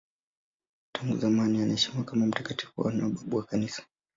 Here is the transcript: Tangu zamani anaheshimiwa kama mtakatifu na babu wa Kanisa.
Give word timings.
Tangu 0.93 1.17
zamani 1.17 1.61
anaheshimiwa 1.61 2.03
kama 2.05 2.25
mtakatifu 2.25 2.89
na 2.91 3.09
babu 3.09 3.37
wa 3.37 3.43
Kanisa. 3.43 3.83